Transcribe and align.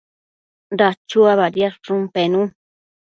Dachua 0.77 1.35
badiadshun 1.41 2.01
pennu 2.13 2.41